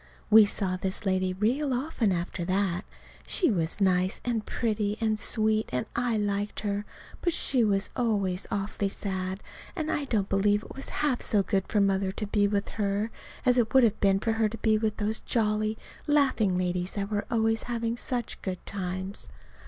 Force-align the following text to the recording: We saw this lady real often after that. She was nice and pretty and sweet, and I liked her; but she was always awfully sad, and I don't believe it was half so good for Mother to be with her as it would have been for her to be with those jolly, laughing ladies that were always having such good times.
We 0.31 0.45
saw 0.47 0.77
this 0.77 1.05
lady 1.05 1.31
real 1.31 1.75
often 1.75 2.11
after 2.11 2.43
that. 2.45 2.85
She 3.27 3.51
was 3.51 3.79
nice 3.79 4.19
and 4.25 4.43
pretty 4.43 4.97
and 4.99 5.19
sweet, 5.19 5.69
and 5.71 5.85
I 5.95 6.17
liked 6.17 6.61
her; 6.61 6.85
but 7.21 7.33
she 7.33 7.63
was 7.63 7.91
always 7.95 8.47
awfully 8.49 8.89
sad, 8.89 9.43
and 9.75 9.91
I 9.91 10.05
don't 10.05 10.27
believe 10.27 10.63
it 10.63 10.73
was 10.73 10.89
half 11.05 11.21
so 11.21 11.43
good 11.43 11.65
for 11.67 11.79
Mother 11.79 12.11
to 12.13 12.25
be 12.25 12.47
with 12.47 12.67
her 12.69 13.11
as 13.45 13.59
it 13.59 13.75
would 13.75 13.83
have 13.83 13.99
been 13.99 14.19
for 14.19 14.31
her 14.31 14.49
to 14.49 14.57
be 14.57 14.75
with 14.75 14.97
those 14.97 15.19
jolly, 15.19 15.77
laughing 16.07 16.57
ladies 16.57 16.95
that 16.95 17.11
were 17.11 17.27
always 17.29 17.61
having 17.69 17.95
such 17.95 18.41
good 18.41 18.65
times. 18.65 19.29